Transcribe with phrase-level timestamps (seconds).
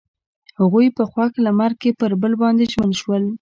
[0.59, 3.23] هغوی په خوښ لمر کې پر بل باندې ژمن شول.